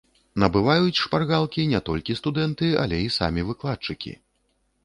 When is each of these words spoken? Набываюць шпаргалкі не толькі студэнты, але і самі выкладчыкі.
Набываюць 0.43 0.99
шпаргалкі 1.01 1.67
не 1.73 1.81
толькі 1.89 2.17
студэнты, 2.21 2.71
але 2.85 2.97
і 3.09 3.13
самі 3.19 3.41
выкладчыкі. 3.51 4.17